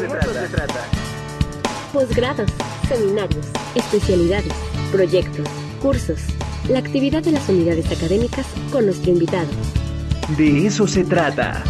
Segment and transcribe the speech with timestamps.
[0.00, 0.86] se trata.
[1.92, 2.50] Posgrados,
[2.88, 4.52] seminarios, especialidades,
[4.90, 5.46] proyectos,
[5.82, 6.20] cursos.
[6.68, 9.48] La actividad de las unidades académicas con nuestro invitado.
[10.38, 11.62] De eso se trata.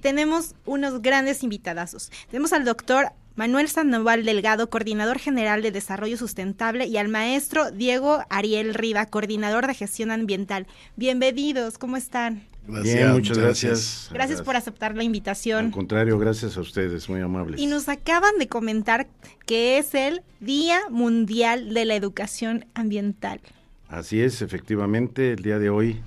[0.00, 2.10] Tenemos unos grandes invitadazos.
[2.30, 8.24] Tenemos al doctor Manuel Sandoval Delgado, coordinador general de Desarrollo Sustentable, y al maestro Diego
[8.30, 10.66] Ariel Riva, coordinador de Gestión Ambiental.
[10.96, 12.42] Bienvenidos, ¿cómo están?
[12.66, 14.10] Gracias, Bien, muchas gracias.
[14.12, 14.42] gracias.
[14.42, 15.66] por aceptar la invitación.
[15.66, 17.60] Al contrario, gracias a ustedes, muy amables.
[17.60, 19.06] Y nos acaban de comentar
[19.44, 23.40] que es el Día Mundial de la Educación Ambiental.
[23.88, 26.00] Así es, efectivamente, el día de hoy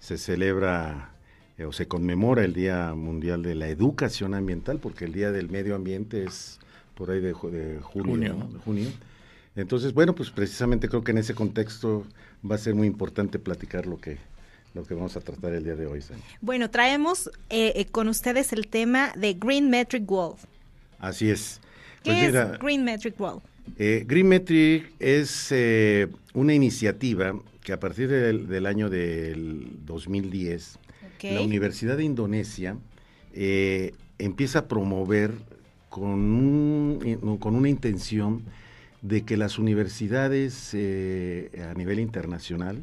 [0.00, 1.12] se celebra
[1.56, 5.48] eh, o se conmemora el Día Mundial de la Educación Ambiental, porque el Día del
[5.48, 6.60] Medio Ambiente es
[6.94, 7.80] por ahí de, julio,
[8.64, 8.86] junio.
[9.56, 12.04] Entonces, bueno, pues precisamente creo que en ese contexto
[12.48, 14.18] va a ser muy importante platicar lo que
[14.74, 16.00] lo que vamos a tratar el día de hoy.
[16.40, 20.36] Bueno, traemos eh, eh, con ustedes el tema de Green Metric Wall.
[20.98, 21.60] Así es.
[22.02, 23.40] ¿Qué pues es Green Metric Wall?
[23.78, 25.52] Eh, Green Metric es
[26.34, 30.78] una iniciativa que a partir del, año del 2010,
[31.22, 32.76] la Universidad de Indonesia
[34.18, 35.32] empieza a promover
[35.88, 38.42] con, con una intención
[39.00, 42.82] de que las universidades a nivel internacional,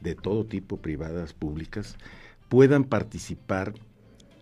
[0.00, 1.96] de todo tipo, privadas, públicas,
[2.48, 3.74] puedan participar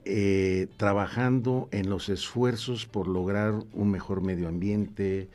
[0.08, 5.28] eh, trabajando en los esfuerzos por lograr un mejor medio ambiente,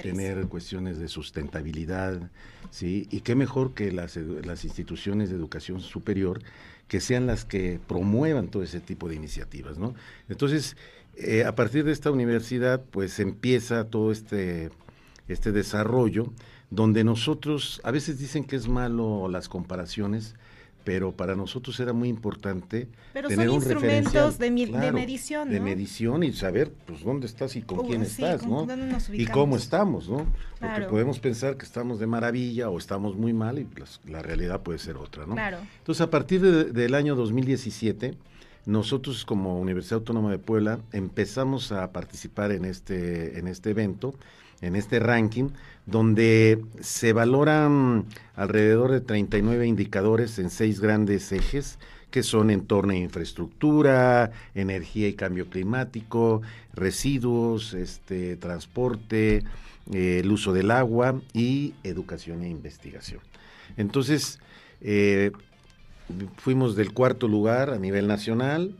[0.00, 2.30] tener cuestiones de sustentabilidad,
[2.70, 3.06] ¿sí?
[3.10, 6.40] Y qué mejor que las, las instituciones de educación superior
[6.88, 9.94] que sean las que promuevan todo ese tipo de iniciativas, ¿no?
[10.30, 10.76] Entonces,
[11.16, 14.70] eh, a partir de esta universidad, pues empieza todo este,
[15.28, 16.32] este desarrollo,
[16.74, 20.34] donde nosotros, a veces dicen que es malo las comparaciones,
[20.84, 25.54] pero para nosotros era muy importante pero tener son un instrumentos de, de, medición, ¿no?
[25.54, 28.66] de medición y saber pues dónde estás y con quién estás, ¿no?
[29.12, 30.26] Y cómo estamos, ¿no?
[30.60, 33.66] Porque podemos pensar que estamos de maravilla o estamos muy mal y
[34.06, 35.34] la realidad puede ser otra, ¿no?
[35.34, 35.58] Claro.
[35.78, 38.14] Entonces, a partir del año 2017
[38.66, 44.14] nosotros como Universidad Autónoma de Puebla empezamos a participar en este, en este evento,
[44.60, 45.50] en este ranking,
[45.86, 51.78] donde se valoran alrededor de 39 indicadores en seis grandes ejes,
[52.10, 56.42] que son entorno e infraestructura, energía y cambio climático,
[56.72, 59.42] residuos, este, transporte,
[59.92, 63.20] eh, el uso del agua y educación e investigación.
[63.76, 64.38] Entonces,
[64.80, 65.32] eh,
[66.36, 68.76] fuimos del cuarto lugar a nivel nacional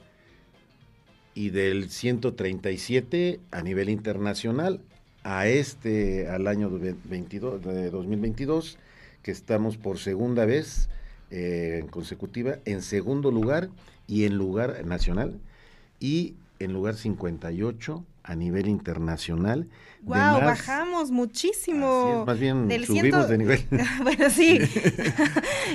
[1.35, 4.81] y del 137 a nivel internacional
[5.23, 8.79] a este, al año 22, de 2022,
[9.23, 10.91] que estamos por segunda vez
[11.31, 13.71] eh, consecutiva en segundo lugar
[14.07, 15.41] y en lugar nacional
[15.99, 19.69] y en lugar 58 a nivel internacional.
[20.01, 22.25] Wow, bajamos muchísimo.
[22.27, 23.65] más bien subimos de nivel.
[24.03, 24.59] bueno, sí.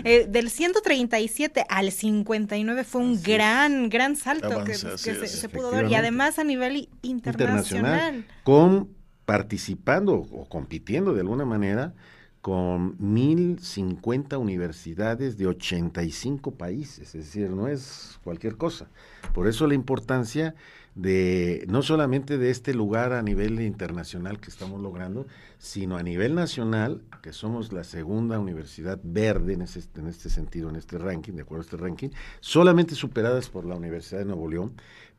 [0.03, 5.91] Eh, del 137 al 59 fue un gran, gran salto que, se, pudo ver.
[5.91, 8.25] Y además a nivel internacional.
[8.43, 8.89] Con
[9.25, 11.93] participando o compitiendo de alguna manera
[12.41, 18.87] con 1050 universidades de 85 países, es decir, no es cualquier cosa.
[19.33, 20.55] Por eso la importancia
[21.01, 25.27] de no solamente de este lugar a nivel internacional que estamos logrando,
[25.57, 30.75] sino a nivel nacional, que somos la segunda universidad verde en, en este sentido, en
[30.75, 32.09] este ranking, de acuerdo a este ranking,
[32.41, 34.73] solamente superadas por la Universidad de Nuevo León,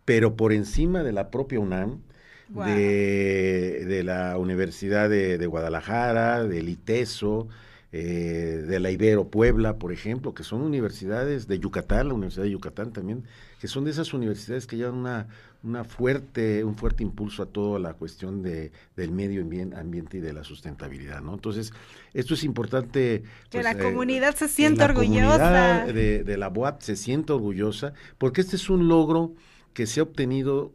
[0.04, 2.02] pero por encima de la propia UNAM,
[2.50, 7.48] de, la Universidad de, Guadalajara, del ITESO,
[7.92, 12.52] eh, de la Ibero Puebla, por ejemplo, que son universidades de Yucatán, la Universidad de
[12.52, 13.24] Yucatán también,
[13.60, 15.26] que son de esas universidades que llevan una,
[15.64, 20.32] una fuerte, un fuerte impulso a toda la cuestión de, del medio ambiente y de
[20.32, 21.34] la sustentabilidad, ¿no?
[21.34, 21.72] Entonces,
[22.14, 23.22] esto es importante.
[23.22, 25.86] que pues, la eh, comunidad se sienta orgullosa.
[25.86, 29.34] de, de la BOAP se siente orgullosa, porque este es un logro
[29.72, 30.72] que se ha obtenido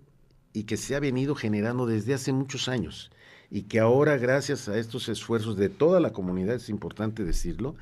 [0.52, 3.10] y que se ha venido generando desde hace muchos años
[3.50, 7.76] y que ahora gracias a estos esfuerzos de toda la comunidad, es importante decirlo,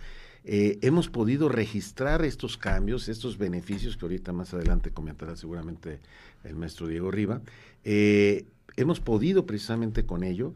[0.45, 6.00] eh, hemos podido registrar estos cambios, estos beneficios que ahorita más adelante comentará seguramente
[6.44, 7.42] el maestro Diego Riva,
[7.86, 8.45] eh,
[8.75, 10.54] hemos podido precisamente con ello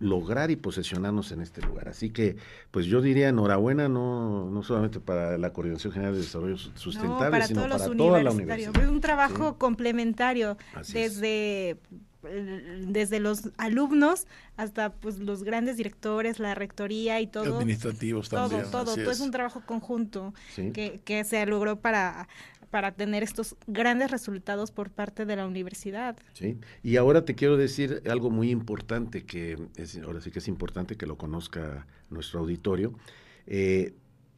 [0.00, 1.88] lograr y posesionarnos en este lugar.
[1.88, 2.36] Así que,
[2.70, 7.68] pues yo diría enhorabuena, no, no solamente para la Coordinación General de Desarrollo Sustentable, sino
[7.68, 8.82] para toda la universidad.
[8.82, 10.56] Es un trabajo complementario
[10.92, 11.76] desde
[12.22, 14.26] desde los alumnos
[14.56, 17.58] hasta pues los grandes directores, la rectoría y todo.
[17.58, 18.70] Administrativos todo, también.
[18.70, 18.96] Todo, todo.
[18.96, 19.08] Es.
[19.08, 22.28] es un trabajo conjunto que, que se logró para
[22.70, 26.16] para tener estos grandes resultados por parte de la universidad.
[26.32, 30.48] Sí, y ahora te quiero decir algo muy importante que es, ahora sí que es
[30.48, 32.94] importante que lo conozca nuestro auditorio.
[33.46, 33.94] Eh,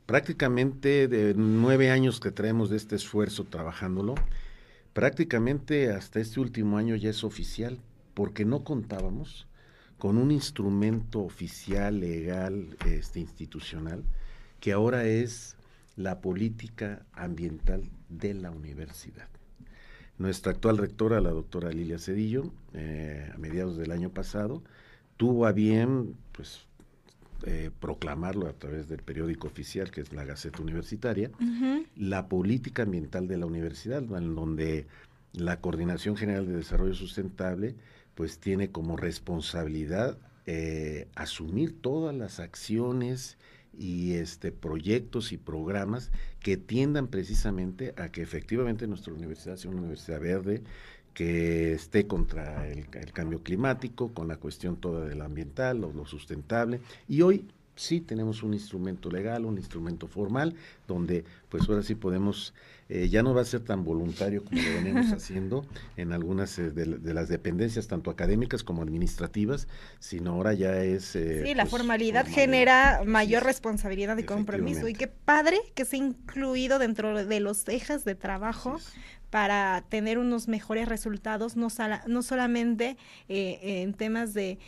[0.07, 4.15] prácticamente de nueve años que traemos de este esfuerzo trabajándolo,
[4.93, 7.79] prácticamente hasta este último año ya es oficial,
[8.15, 9.47] porque no contábamos
[9.99, 14.05] con un instrumento oficial, legal, este, institucional,
[14.61, 15.57] que ahora es
[15.97, 19.29] la política ambiental de la universidad.
[20.19, 24.63] Nuestra actual rectora, la doctora Lilia Cedillo, eh, a mediados del año pasado,
[25.17, 26.67] tuvo a bien pues,
[27.45, 31.31] eh, proclamarlo a través del periódico oficial, que es la Gaceta Universitaria,
[31.97, 34.87] la política ambiental de la universidad, en donde
[35.33, 37.75] la Coordinación General de Desarrollo Sustentable
[38.15, 43.39] pues tiene como responsabilidad eh, asumir todas las acciones
[43.79, 46.11] y este proyectos y programas
[46.41, 50.63] que tiendan precisamente a que efectivamente nuestra universidad sea una universidad verde,
[51.15, 56.81] que esté contra el, cambio climático, con la cuestión toda del ambiental, lo, lo sustentable.
[57.09, 60.55] Y hoy sí tenemos un instrumento legal, un instrumento formal,
[60.87, 62.55] donde pues ahora sí podemos,
[62.89, 65.65] eh, ya no va a ser tan voluntario como lo venimos haciendo
[65.97, 71.17] en algunas eh, de, las dependencias, tanto académicas como administrativas, sino ahora ya es...
[71.17, 74.89] Eh, sí, la pues, formalidad, genera mayor responsabilidad y compromiso.
[74.89, 78.79] Y qué padre que se ha incluido dentro de los ejes de trabajo
[79.31, 81.69] para tener unos mejores resultados, no,
[82.07, 82.99] no solamente
[83.29, 84.59] en temas de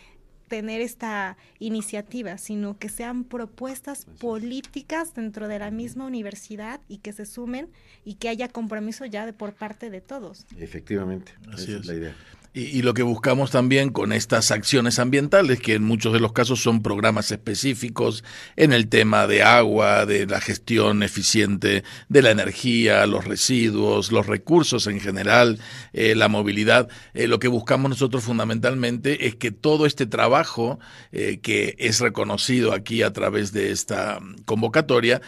[0.48, 7.12] tener esta iniciativa, sino que sean propuestas políticas dentro de la misma universidad y que
[7.12, 7.68] se sumen
[8.04, 10.46] y que haya compromiso ya de por parte de todos.
[10.58, 12.16] Efectivamente, Así es la idea.
[12.56, 16.62] Y, lo que buscamos también con estas acciones ambientales, que en muchos de los casos
[16.62, 18.22] son programas específicos
[18.54, 24.28] en el tema de agua, de la gestión eficiente de la energía, los residuos, los
[24.28, 25.58] recursos en general,
[25.92, 30.78] eh, la movilidad, eh, lo que buscamos nosotros fundamentalmente es que todo este trabajo
[31.10, 35.20] eh, que es reconocido aquí a través de esta convocatoria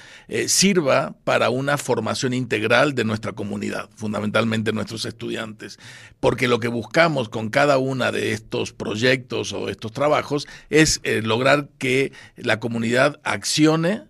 [0.47, 5.81] sirva para una formación integral de nuestra comunidad, fundamentalmente nuestros estudiantes,
[6.21, 11.23] porque lo que buscamos con cada una de estos proyectos o estos trabajos es eh,
[11.23, 14.03] lograr que la comunidad accione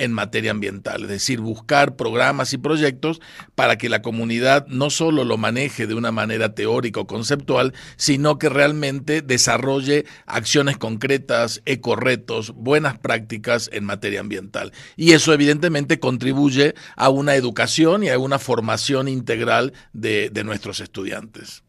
[0.00, 3.20] en materia ambiental, es decir, buscar programas y proyectos
[3.54, 8.38] para que la comunidad no solo lo maneje de una manera teórica o conceptual, sino
[8.38, 14.72] que realmente desarrolle acciones concretas, ecorretos, buenas prácticas en materia ambiental.
[14.96, 21.62] Y eso evidentemente contribuye a una educación y a una formación integral de nuestros estudiantes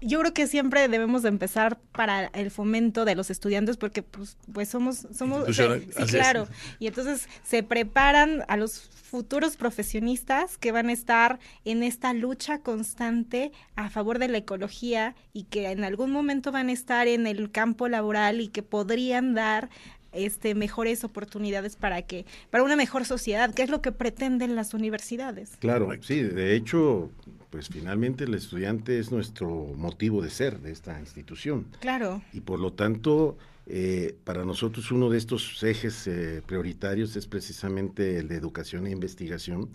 [0.00, 4.36] yo creo que siempre debemos de empezar para el fomento de los estudiantes porque pues,
[4.52, 5.62] pues somos somos sí,
[6.08, 6.48] claro.
[6.78, 12.60] Y entonces se preparan a los futuros profesionistas que van a estar en esta lucha
[12.60, 17.26] constante a favor de la ecología y que en algún momento van a estar en
[17.26, 19.70] el campo laboral y que podrían dar
[20.12, 24.74] este mejores oportunidades para que para una mejor sociedad, que es lo que pretenden las
[24.74, 25.56] universidades.
[25.58, 27.10] Claro, sí, de hecho,
[27.56, 31.64] pues finalmente el estudiante es nuestro motivo de ser de esta institución.
[31.80, 32.20] Claro.
[32.34, 38.18] Y por lo tanto, eh, para nosotros uno de estos ejes eh, prioritarios es precisamente
[38.18, 39.70] el de educación e investigación.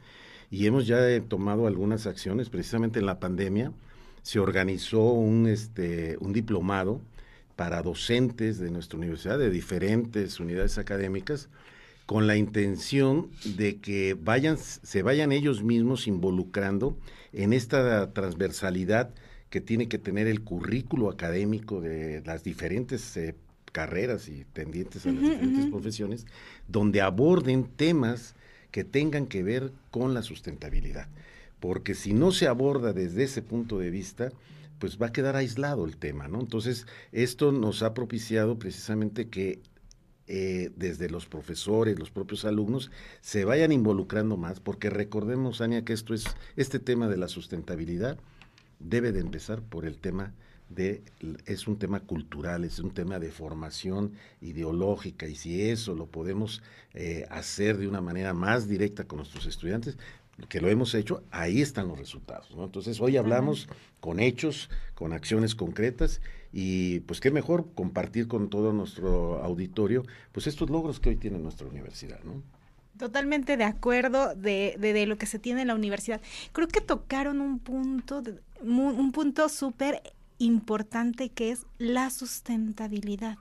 [0.52, 3.72] Y hemos ya eh, tomado algunas acciones, precisamente en la pandemia
[4.22, 7.02] se organizó un, este, un diplomado
[7.56, 11.50] para docentes de nuestra universidad, de diferentes unidades académicas,
[12.12, 16.98] con la intención de que vayan, se vayan ellos mismos involucrando
[17.32, 19.14] en esta transversalidad
[19.50, 23.34] que tiene que tener el currículo académico de las diferentes eh,
[23.72, 26.26] carreras y tendientes a las diferentes profesiones,
[26.68, 28.36] donde aborden temas
[28.72, 31.08] que tengan que ver con la sustentabilidad.
[31.62, 34.34] Porque si no se aborda desde ese punto de vista,
[34.80, 36.42] pues va a quedar aislado el tema, ¿no?
[36.42, 39.62] Entonces, esto nos ha propiciado precisamente que
[40.34, 45.92] eh, desde los profesores, los propios alumnos, se vayan involucrando más, porque recordemos, Ania, que
[45.92, 46.24] esto es,
[46.56, 48.18] este tema de la sustentabilidad
[48.80, 50.34] debe de empezar por el tema
[50.70, 51.04] de,
[51.46, 56.64] es un tema cultural, es un tema de formación ideológica, y si eso lo podemos
[56.94, 59.98] eh, hacer de una manera más directa con nuestros estudiantes,
[60.50, 62.50] que lo hemos hecho, ahí están los resultados.
[62.58, 63.68] Entonces, hoy hablamos
[64.00, 66.22] con hechos, con acciones concretas
[66.52, 71.40] y pues qué mejor compartir con todo nuestro auditorio pues estos logros que hoy tiene
[71.40, 72.20] nuestra universidad.
[72.24, 72.42] ¿no?
[72.98, 76.22] Totalmente de acuerdo de, de, lo que se tiene en la universidad.
[76.52, 78.24] Creo que tocaron un punto,
[78.62, 80.02] un punto súper
[80.40, 83.38] importante que es la sustentabilidad.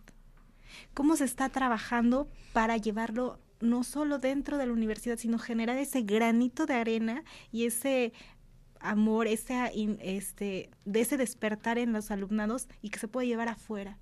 [0.94, 6.02] ¿Cómo se está trabajando para llevarlo no solo dentro de la universidad, sino generar ese
[6.02, 8.12] granito de arena y ese
[8.80, 13.98] amor, ese, este, de ese despertar en los alumnados y que se puede llevar afuera.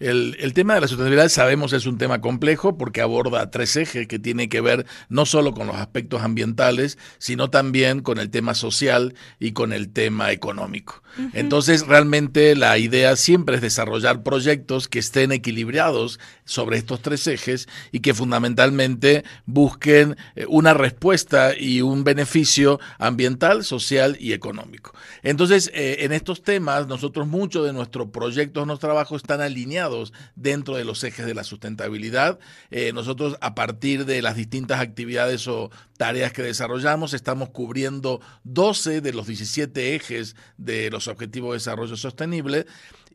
[0.00, 4.18] El, tema de la sustentabilidad sabemos es un tema complejo porque aborda tres ejes que
[4.18, 9.14] tiene que ver no solo con los aspectos ambientales, sino también con el tema social
[9.38, 11.02] y con el tema económico.
[11.32, 17.68] Entonces, realmente la idea siempre es desarrollar proyectos que estén equilibrados sobre estos tres ejes
[17.92, 24.92] y que fundamentalmente busquen eh, una respuesta y un beneficio ambiental, social y económico.
[25.22, 30.76] Entonces, eh, en estos temas, nosotros muchos de nuestros proyectos, nuestros trabajos están alineados dentro
[30.76, 32.38] de los ejes de la sustentabilidad.
[32.70, 39.00] Eh, nosotros a partir de las distintas actividades o tareas que desarrollamos estamos cubriendo 12
[39.00, 42.66] de los 17 ejes de los Objetivos de Desarrollo Sostenible.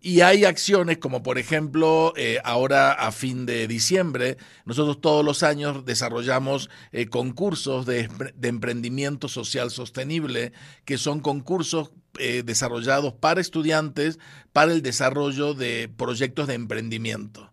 [0.01, 5.43] Y hay acciones como por ejemplo, eh, ahora a fin de diciembre, nosotros todos los
[5.43, 8.09] años desarrollamos eh, concursos de,
[8.41, 10.53] emprendimiento social sostenible,
[10.85, 14.19] que son concursos eh, desarrollados para estudiantes
[14.53, 17.48] para el desarrollo de proyectos de emprendimiento.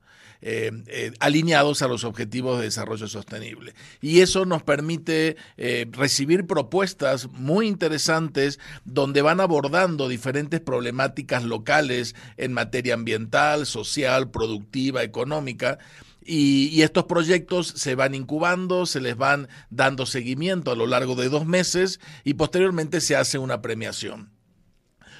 [0.49, 3.75] Eh, eh, alineados a los objetivos de desarrollo sostenible.
[4.01, 5.37] Y eso nos permite
[5.91, 15.03] recibir propuestas muy interesantes donde van abordando diferentes problemáticas locales en materia ambiental, social, productiva,
[15.03, 15.79] económica.
[16.25, 21.29] y, estos proyectos se van incubando, se les van dando seguimiento a lo largo de
[21.29, 24.36] dos meses y posteriormente se hace una premiación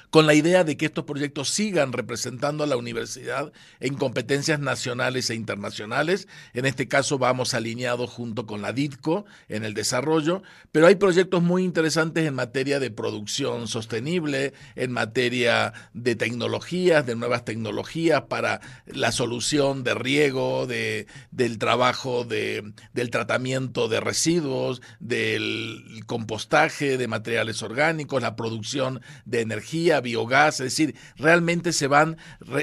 [0.09, 5.29] con la idea de que estos proyectos sigan representando a la universidad en competencias nacionales
[5.29, 6.27] e internacionales.
[6.53, 11.43] En este caso vamos alineados junto con la DITCO en el desarrollo, pero hay proyectos
[11.43, 18.61] muy interesantes en materia de producción sostenible, en materia de tecnologías, de nuevas tecnologías para
[18.85, 27.07] la solución de riego, de, del trabajo de, del tratamiento de residuos, del compostaje de
[27.07, 32.17] materiales orgánicos, la producción de energía biogás, es decir, realmente se van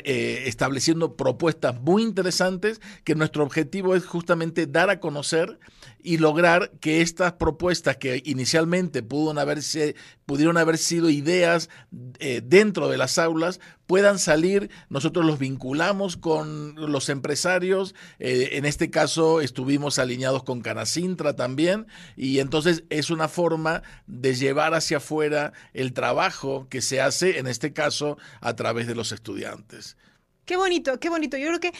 [0.04, 5.58] eh, estableciendo propuestas muy interesantes que nuestro objetivo es justamente dar a conocer
[6.04, 9.96] y lograr que estas propuestas que inicialmente pudieron, haberse,
[10.26, 11.70] pudieron haber sido ideas
[12.18, 18.66] eh, dentro de las aulas puedan salir, nosotros los vinculamos con los empresarios, eh, en
[18.66, 24.98] este caso estuvimos alineados con Canacintra también, y entonces es una forma de llevar hacia
[24.98, 29.96] afuera el trabajo que se hace, en este caso, a través de los estudiantes.
[30.44, 31.38] Qué bonito, qué bonito.
[31.38, 31.72] Yo creo que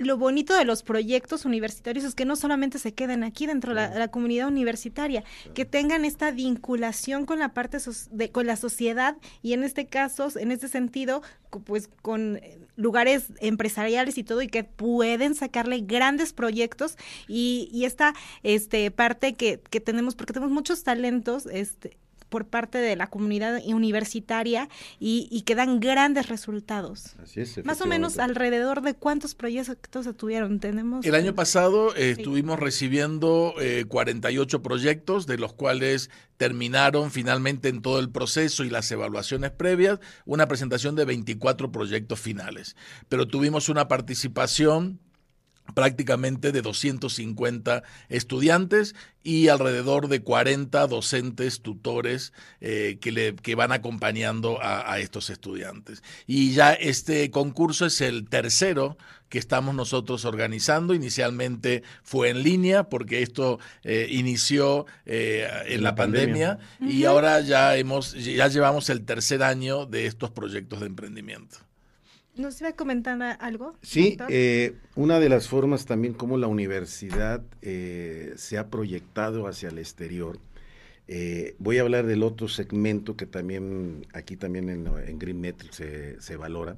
[0.00, 3.98] lo bonito de los proyectos universitarios es que no solamente se queden aquí dentro de
[3.98, 7.76] la, comunidad universitaria, que tengan esta vinculación con la parte
[8.10, 11.22] de, con la sociedad y en este caso, en este sentido,
[11.64, 16.96] pues con eh, lugares empresariales y todo y que pueden sacarle grandes proyectos
[17.28, 21.98] y, y esta este parte que, que tenemos porque tenemos muchos talentos este
[22.30, 24.68] por parte de la comunidad universitaria
[24.98, 27.16] y, y que dan grandes resultados.
[27.22, 27.62] Así es.
[27.64, 30.60] Más o menos alrededor de cuántos proyectos se tuvieron.
[30.60, 31.04] Tenemos.
[31.04, 33.54] El año pasado eh, estuvimos recibiendo
[33.88, 39.50] 48 eh, proyectos, de los cuales terminaron finalmente en todo el proceso y las evaluaciones
[39.50, 42.76] previas una presentación de 24 proyectos finales.
[43.08, 45.00] Pero tuvimos una participación
[45.74, 53.72] prácticamente de 250 estudiantes y alrededor de 40 docentes, tutores eh, que, le, que van
[53.72, 56.02] acompañando a, estos estudiantes.
[56.26, 58.96] Y ya este concurso es el tercero
[59.28, 60.94] que estamos nosotros organizando.
[60.94, 67.76] Inicialmente fue en línea porque esto eh, inició eh, en la, pandemia, y ahora ya,
[67.76, 71.58] hemos, ya llevamos el tercer año de estos proyectos de emprendimiento.
[72.40, 73.74] ¿Nos iba a comentar algo?
[73.82, 79.68] Sí, eh, una de las formas también como la universidad eh, se ha proyectado hacia
[79.68, 80.38] el exterior.
[81.06, 85.82] Eh, voy a hablar del otro segmento que también aquí también en, Green Metrics
[86.18, 86.76] se, valora,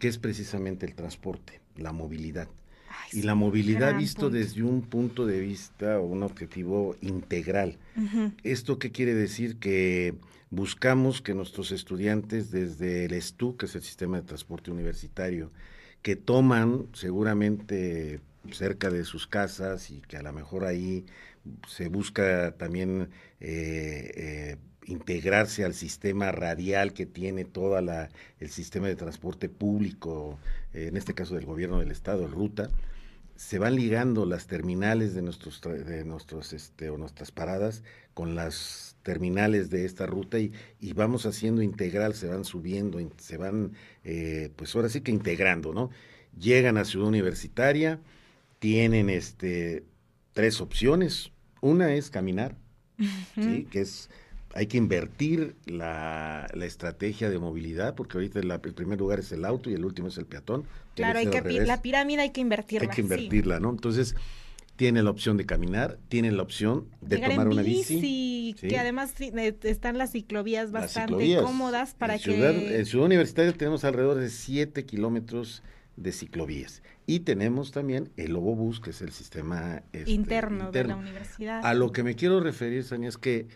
[0.00, 2.48] que es precisamente el transporte, la movilidad.
[3.12, 7.76] y la movilidad visto desde un punto de vista o un objetivo integral.
[8.42, 9.56] ¿Esto qué quiere decir?
[9.56, 10.14] Que
[10.54, 15.50] buscamos que nuestros estudiantes desde el STU, que es el Sistema de Transporte Universitario,
[16.02, 18.20] que toman seguramente
[18.52, 21.06] cerca de sus casas y que a lo mejor ahí
[21.66, 23.08] se busca también
[23.40, 24.56] eh, eh,
[24.86, 30.38] integrarse al sistema radial que tiene toda el sistema de transporte público,
[30.74, 32.68] en este caso del gobierno del estado, el ruta,
[33.36, 37.82] se van ligando las terminales de nuestros de nuestros este o nuestras paradas
[38.12, 43.36] con las terminales de esta ruta y, y vamos haciendo integral, se van subiendo, se
[43.36, 45.90] van, eh, pues ahora sí que integrando, ¿no?
[46.36, 48.00] Llegan a Ciudad Universitaria,
[48.58, 49.84] tienen este
[50.32, 51.30] tres opciones.
[51.60, 52.56] Una es caminar,
[53.36, 53.68] ¿sí?
[53.70, 54.10] que es
[54.54, 59.68] hay que invertir la, estrategia de movilidad, porque ahorita el primer lugar es el auto
[59.68, 60.64] y el último es el peatón.
[60.94, 62.88] Claro, hay que, la pirámide hay que invertirla.
[62.88, 63.70] Hay que invertirla, ¿no?
[63.70, 64.14] Entonces,
[64.76, 68.00] tiene la opción de caminar, tiene la opción de tomar una bici.
[68.52, 72.76] Que además eh, están las ciclovías bastante cómodas para que...
[72.76, 75.62] En Ciudad Universitaria tenemos alrededor de 7 kilómetros
[75.96, 76.82] de ciclovías.
[77.06, 81.64] Y tenemos también el Lobobús, que es el sistema este, interno, de la universidad.
[81.64, 83.46] A lo que me quiero referir, Sania, es que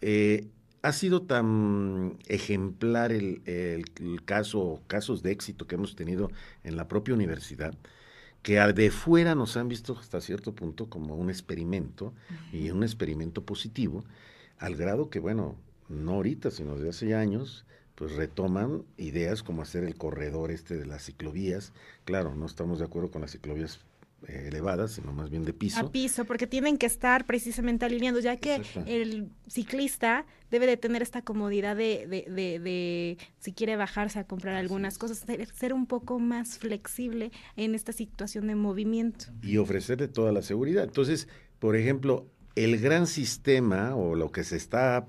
[0.00, 0.46] eh,
[0.82, 6.30] ha sido tan ejemplar el, el, caso, casos de éxito que hemos tenido
[6.64, 7.74] en la propia universidad,
[8.42, 12.14] que de fuera nos han visto hasta cierto punto como un experimento,
[12.52, 14.04] y un experimento positivo,
[14.58, 15.56] al grado que, bueno,
[15.88, 20.86] no ahorita, sino desde hace años, pues retoman ideas como hacer el corredor este de
[20.86, 21.72] las ciclovías.
[22.04, 23.80] Claro, no estamos de acuerdo con las ciclovías
[24.26, 25.80] eh, elevadas, sino más bien de piso.
[25.80, 31.02] A piso, porque tienen que estar precisamente alineando, ya que el ciclista debe de tener
[31.02, 35.24] esta comodidad de, de, de, si quiere bajarse a comprar algunas cosas,
[35.54, 39.26] ser un poco más flexible en esta situación de movimiento.
[39.42, 40.84] Y ofrecerle toda la seguridad.
[40.84, 42.26] Entonces, por ejemplo,
[42.64, 45.06] el gran sistema o lo que se está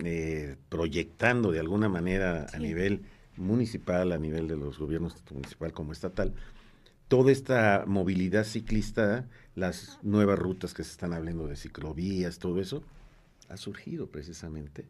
[0.00, 3.02] eh, proyectando de alguna manera a nivel
[3.36, 6.34] municipal, a nivel de los gobiernos municipal como estatal,
[7.06, 12.82] toda esta movilidad ciclista, las nuevas rutas que se están hablando de ciclovías, todo eso,
[13.48, 14.84] ha surgido precisamente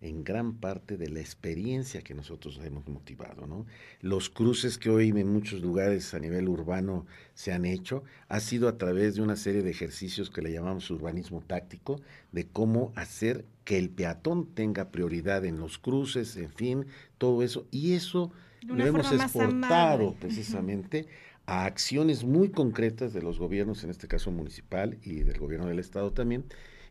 [0.00, 3.46] en gran parte de la experiencia que nosotros hemos motivado.
[3.46, 3.66] ¿no?
[4.00, 8.68] Los cruces que hoy en muchos lugares a nivel urbano se han hecho ha sido
[8.68, 12.00] a través de una serie de ejercicios que le llamamos urbanismo táctico,
[12.32, 16.86] de cómo hacer que el peatón tenga prioridad en los cruces, en fin,
[17.18, 17.66] todo eso.
[17.70, 18.32] Y eso
[18.66, 21.06] lo hemos exportado precisamente
[21.46, 25.78] a acciones muy concretas de los gobiernos, en este caso municipal y del gobierno del
[25.78, 26.44] estado también,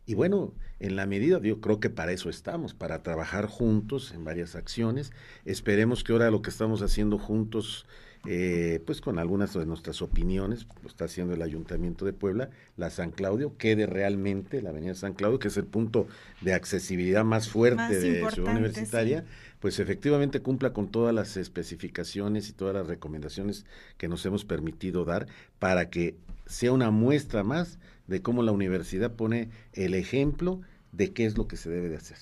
[0.08, 4.24] y bueno, en la medida, yo creo que para eso estamos, para trabajar juntos en
[4.24, 5.12] varias acciones.
[5.44, 7.84] Esperemos que ahora lo que estamos haciendo juntos,
[8.26, 12.88] eh, pues con algunas de nuestras opiniones, lo está haciendo el Ayuntamiento de Puebla, la
[12.88, 16.06] San Claudio, quede realmente la Avenida San Claudio, que es el punto
[16.40, 19.26] de accesibilidad más fuerte de Ciudad Universitaria,
[19.60, 23.66] pues efectivamente cumpla con todas las especificaciones y todas las recomendaciones
[23.98, 25.26] que nos hemos permitido dar
[25.58, 27.78] para que sea una muestra más
[28.08, 30.60] de cómo la universidad pone el ejemplo
[30.92, 32.18] de qué es lo que se debe de hacer,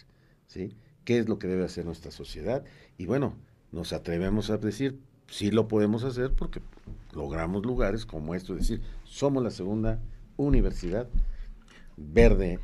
[0.46, 0.77] ¿sí?
[1.05, 2.64] ¿Qué es lo que debe hacer nuestra sociedad?
[2.99, 3.35] Y bueno,
[3.72, 6.61] nos atrevemos a decir, sí lo podemos hacer porque
[7.14, 10.01] logramos lugares como esto, es decir, somos la segunda
[10.37, 11.09] universidad
[11.96, 12.59] verde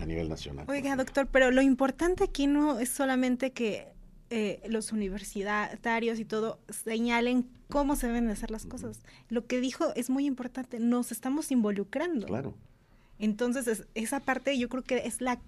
[0.00, 0.66] a nivel nacional.
[0.68, 3.88] Oiga, doctor, pero lo importante aquí no es solamente que
[4.30, 9.00] eh, los universitarios y todo señalen cómo se deben hacer las cosas.
[9.28, 12.26] Lo que dijo es muy importante, nos estamos involucrando.
[12.26, 12.54] Claro.
[13.18, 15.40] Entonces, esa parte yo creo que es la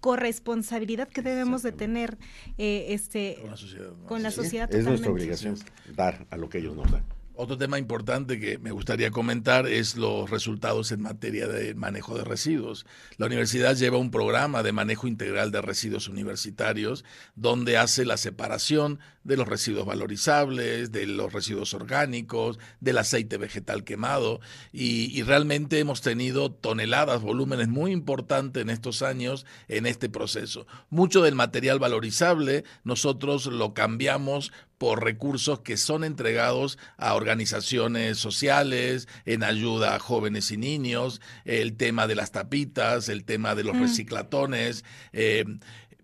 [0.00, 2.18] corresponsabilidad que debemos de tener
[2.58, 3.92] eh, este, con la sociedad.
[4.06, 5.56] Con la sociedad es nuestra obligación
[5.94, 7.04] dar a lo que ellos nos dan.
[7.42, 12.22] Otro tema importante que me gustaría comentar es los resultados en materia de manejo de
[12.22, 12.84] residuos.
[13.16, 17.02] La universidad lleva un programa de manejo integral de residuos universitarios
[17.36, 23.84] donde hace la separación de los residuos valorizables, de los residuos orgánicos, del aceite vegetal
[23.84, 30.66] quemado y, realmente hemos tenido toneladas, volúmenes muy importantes en estos años en este proceso.
[30.90, 39.08] Mucho del material valorizable nosotros lo cambiamos por recursos que son entregados a organizaciones sociales,
[39.26, 43.76] en ayuda a jóvenes y niños, el tema de las tapitas, el tema de los
[43.76, 43.82] mm.
[43.82, 44.86] reciclatones.
[45.12, 45.44] Eh,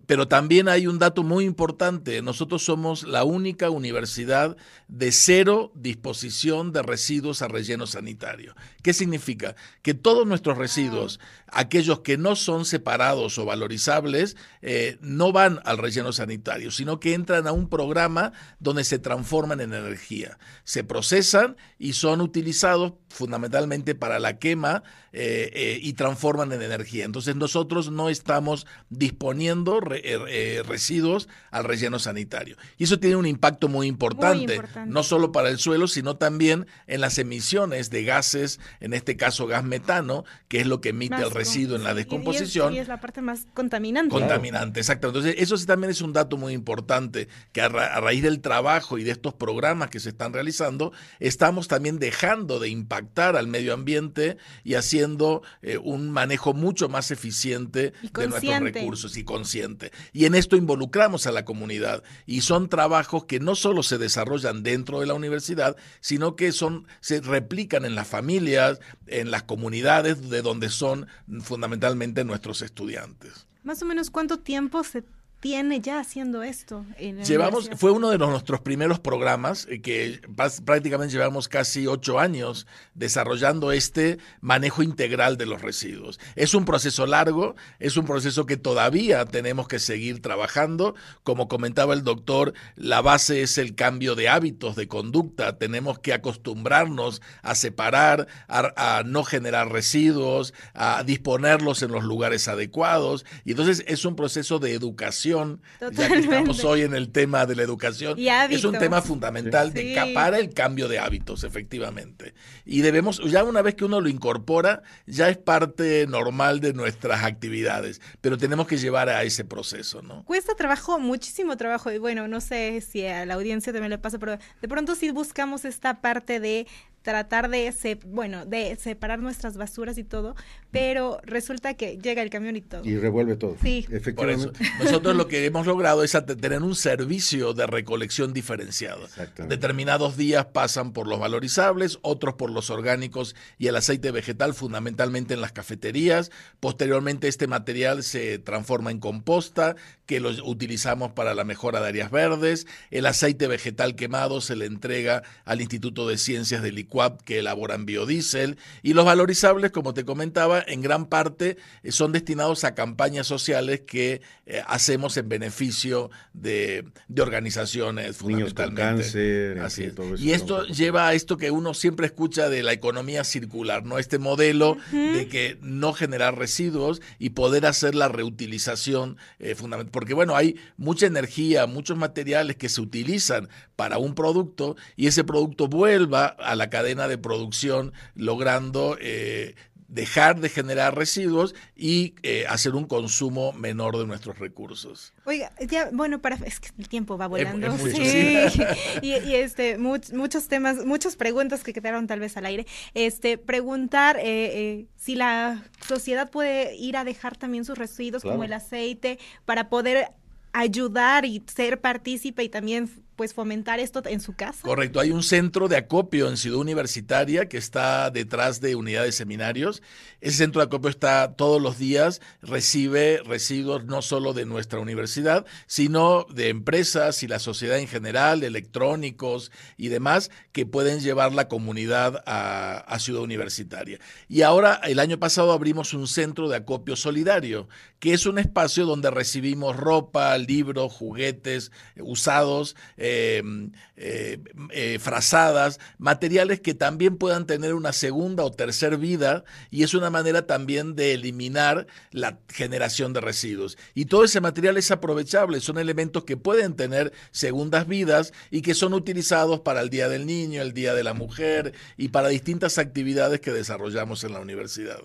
[0.06, 2.22] pero también hay un dato muy importante.
[2.22, 4.56] Nosotros somos la única universidad
[4.88, 8.54] de cero disposición de residuos a relleno sanitario.
[8.82, 9.56] ¿Qué significa?
[9.82, 15.78] Que todos nuestros residuos, aquellos que no son separados o valorizables, eh, no van al
[15.78, 20.38] relleno sanitario, sino que entran a un programa donde se transforman en energía.
[20.64, 27.04] Se procesan y son utilizados fundamentalmente para la quema eh, eh, y transforman en energía.
[27.04, 32.56] Entonces nosotros no estamos disponiendo residuos al relleno sanitario.
[32.78, 37.00] Y eso tiene un impacto muy importante, no solo para el suelo, sino también en
[37.00, 41.30] las emisiones de gases en este caso gas metano, que es lo que emite el
[41.30, 42.74] residuo en la descomposición.
[42.74, 44.10] Y es, la parte más contaminante.
[44.10, 45.08] Contaminante, exacto.
[45.08, 49.04] Entonces, eso sí también es un dato muy importante, que a, raíz del trabajo y
[49.04, 53.72] de estos programas que se están realizando, estamos también dejando de impactar impactar al medio
[53.72, 59.92] ambiente y haciendo eh, un manejo mucho más eficiente de nuestros recursos y consciente.
[60.12, 64.62] Y en esto involucramos a la comunidad y son trabajos que no solo se desarrollan
[64.62, 70.28] dentro de la universidad, sino que son se replican en las familias, en las comunidades
[70.28, 71.06] de donde son
[71.40, 73.46] fundamentalmente nuestros estudiantes.
[73.62, 75.02] Más o menos cuánto tiempo se
[75.40, 76.86] tiene ya haciendo esto?
[76.98, 80.20] llevamos, fue uno de nuestros primeros programas eh, que
[80.64, 86.18] prácticamente llevamos casi ocho años desarrollando este manejo integral de los residuos.
[86.36, 90.94] Es un proceso largo, es un proceso que todavía tenemos que seguir trabajando.
[91.22, 95.58] Como comentaba el doctor, la base es el cambio de hábitos, de conducta.
[95.58, 102.48] Tenemos que acostumbrarnos a separar, a, a no generar residuos, a disponerlos en los lugares
[102.48, 103.26] adecuados.
[103.44, 107.56] Y entonces es un proceso de educación ya que estamos hoy en el tema de
[107.56, 109.72] la educación, es un tema fundamental
[110.14, 112.34] para el cambio de hábitos, efectivamente.
[112.64, 117.24] Y debemos, ya una vez que uno lo incorpora, ya es parte normal de nuestras
[117.24, 120.24] actividades, pero tenemos que llevar a ese proceso, ¿no?
[120.24, 124.18] Cuesta trabajo, muchísimo trabajo, y bueno, no sé si a la audiencia también le pasa,
[124.18, 126.66] pero de pronto sí buscamos esta parte de
[127.02, 127.72] tratar de,
[128.04, 130.34] bueno, de separar nuestras basuras y todo,
[130.72, 132.84] pero resulta que llega el camión y todo.
[132.84, 133.56] Y revuelve todo.
[133.62, 133.86] Sí.
[133.92, 134.48] Efectivamente.
[134.48, 139.08] Por eso, nosotros lo que hemos logrado es tener un servicio de recolección diferenciado.
[139.48, 145.34] Determinados días pasan por los valorizables, otros por los orgánicos y el aceite vegetal, fundamentalmente
[145.34, 146.30] en las cafeterías.
[146.60, 152.10] Posteriormente este material se transforma en composta, que lo utilizamos para la mejora de áreas
[152.10, 152.66] verdes.
[152.90, 157.86] El aceite vegetal quemado se le entrega al Instituto de Ciencias del Licuado que elaboran
[157.86, 163.26] biodiesel y los valorizables, como te comentaba, en gran parte eh, son destinados a campañas
[163.26, 166.84] sociales que eh, hacemos en beneficio de,
[167.18, 169.60] organizaciones fundamentalmente.
[169.60, 173.98] Así y esto lleva a esto que uno siempre escucha de la economía circular, ¿no?
[173.98, 179.90] Este modelo de que no generar residuos y poder hacer la reutilización eh, fundamental.
[179.92, 185.24] Porque bueno, hay mucha energía, muchos materiales que se utilizan para un producto y ese
[185.24, 189.54] producto vuelva a la cadena de producción logrando eh,
[189.88, 195.12] dejar de generar residuos y eh, hacer un consumo menor de nuestros recursos.
[195.24, 197.76] Oiga, ya, bueno, para, es que el tiempo va volando.
[197.78, 198.36] sí.
[199.02, 202.66] y, este, muchos temas, muchas preguntas que quedaron tal vez al aire.
[202.94, 208.52] Este, preguntar eh, si la sociedad puede ir a dejar también sus residuos como el
[208.52, 210.08] aceite para poder
[210.52, 214.60] ayudar y ser partícipe y también pues fomentar esto en su casa.
[214.62, 219.12] Correcto, hay un centro de acopio en Ciudad Universitaria que está detrás de unidades de
[219.12, 219.82] seminarios.
[220.20, 225.46] Ese centro de acopio está todos los días, recibe residuos no solo de nuestra universidad,
[225.66, 231.48] sino de empresas y la sociedad en general, electrónicos y demás, que pueden llevar la
[231.48, 234.00] comunidad a, Ciudad Universitaria.
[234.26, 237.68] Y ahora, el año pasado abrimos un centro de acopio solidario,
[238.00, 244.38] que es un espacio donde recibimos ropa, libros, juguetes usados, Em, eh,
[244.70, 250.10] eh, frazadas, materiales que también puedan tener una segunda o tercera vida y es una
[250.10, 253.78] manera también de eliminar la generación de residuos.
[253.94, 258.74] Y todo ese material es aprovechable, son elementos que pueden tener segundas vidas y que
[258.74, 262.78] son utilizados para el Día del Niño, el Día de la Mujer y para distintas
[262.78, 265.00] actividades que desarrollamos en la universidad.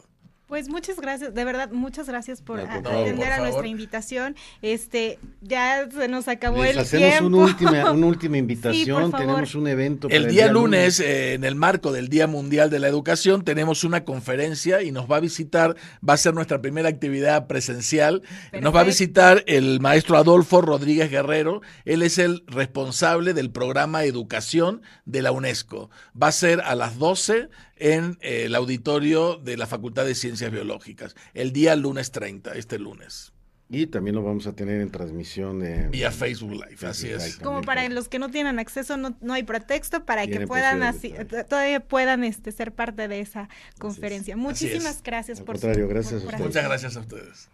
[0.51, 4.35] Pues muchas gracias, de verdad, muchas gracias por atender a nuestra invitación.
[4.61, 10.09] Este, ya se nos acabó el hacemos Una última, una última invitación, tenemos un evento.
[10.09, 14.03] El, día, lunes, eh, en el marco del Día Mundial de la Educación, tenemos una
[14.03, 18.21] conferencia y nos va a visitar, va a ser nuestra primera actividad presencial.
[18.59, 24.03] Nos va a visitar el maestro Adolfo Rodríguez Guerrero, él es el responsable del programa
[24.03, 25.89] Educación de la UNESCO.
[26.21, 27.47] Va a ser a las 12
[27.81, 32.79] en eh, el auditorio de la Facultad de Ciencias Biológicas, el día lunes 30, este
[32.79, 33.33] lunes.
[33.73, 37.37] Y también lo vamos a tener en transmisión vía Facebook Live, así es.
[37.37, 41.13] Como para los que no tienen acceso, no, no hay pretexto para que puedan así,
[41.49, 43.47] todavía puedan este, ser parte de esa
[43.79, 44.35] conferencia.
[44.35, 47.49] Muchísimas gracias por su, gracias Muchas gracias a ustedes.